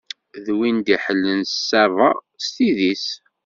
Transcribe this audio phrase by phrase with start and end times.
[0.57, 2.09] Win d-iḥellan ṣṣaba
[2.43, 3.07] s tidi-s.